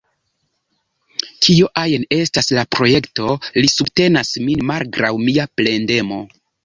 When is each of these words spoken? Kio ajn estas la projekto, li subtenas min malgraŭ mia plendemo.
Kio 1.47 1.67
ajn 1.81 2.07
estas 2.17 2.49
la 2.59 2.63
projekto, 2.77 3.35
li 3.59 3.69
subtenas 3.75 4.33
min 4.49 4.65
malgraŭ 4.71 5.13
mia 5.29 5.47
plendemo. 5.61 6.19